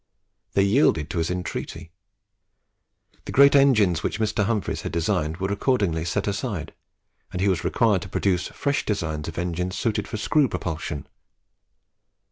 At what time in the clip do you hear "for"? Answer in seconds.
10.07-10.17